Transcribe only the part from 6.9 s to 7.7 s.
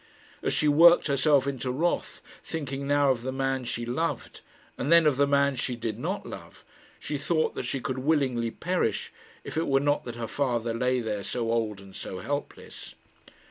she thought that